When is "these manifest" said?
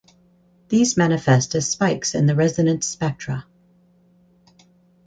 0.69-1.53